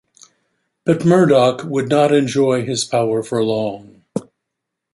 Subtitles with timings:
[0.83, 4.01] But Murdoch would not enjoy his power for long.